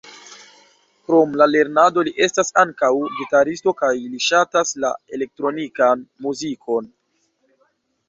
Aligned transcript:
Krom 1.09 1.35
la 1.41 1.47
lernado 1.55 2.05
li 2.07 2.13
estas 2.27 2.49
ankaŭ 2.63 2.91
gitaristo 3.19 3.77
kaj 3.83 3.93
li 4.01 4.25
ŝatas 4.31 4.75
la 4.87 4.95
elektronikan 5.19 6.07
muzikon. 6.27 6.95